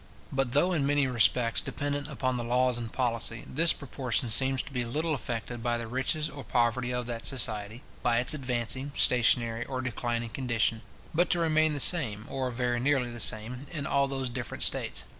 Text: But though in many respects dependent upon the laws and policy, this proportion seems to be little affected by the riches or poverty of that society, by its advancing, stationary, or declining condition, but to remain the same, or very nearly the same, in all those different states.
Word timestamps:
But 0.31 0.53
though 0.53 0.73
in 0.73 0.83
many 0.87 1.05
respects 1.05 1.61
dependent 1.61 2.07
upon 2.07 2.35
the 2.35 2.43
laws 2.43 2.79
and 2.79 2.91
policy, 2.91 3.43
this 3.45 3.71
proportion 3.71 4.29
seems 4.29 4.63
to 4.63 4.73
be 4.73 4.83
little 4.83 5.13
affected 5.13 5.61
by 5.61 5.77
the 5.77 5.85
riches 5.85 6.27
or 6.27 6.43
poverty 6.43 6.91
of 6.91 7.05
that 7.05 7.23
society, 7.23 7.83
by 8.01 8.17
its 8.17 8.33
advancing, 8.33 8.93
stationary, 8.97 9.63
or 9.63 9.79
declining 9.79 10.29
condition, 10.31 10.81
but 11.13 11.29
to 11.29 11.39
remain 11.39 11.73
the 11.73 11.79
same, 11.79 12.25
or 12.31 12.49
very 12.49 12.79
nearly 12.79 13.11
the 13.11 13.19
same, 13.19 13.67
in 13.71 13.85
all 13.85 14.07
those 14.07 14.31
different 14.31 14.63
states. 14.63 15.05